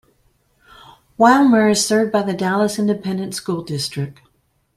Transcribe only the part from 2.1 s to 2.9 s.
by the Dallas